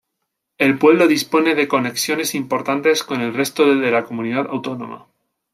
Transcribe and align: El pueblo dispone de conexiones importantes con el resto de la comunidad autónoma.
El 0.57 0.79
pueblo 0.79 1.07
dispone 1.07 1.53
de 1.53 1.67
conexiones 1.67 2.33
importantes 2.33 3.03
con 3.03 3.21
el 3.21 3.35
resto 3.35 3.67
de 3.75 3.91
la 3.91 4.03
comunidad 4.03 4.47
autónoma. 4.49 5.05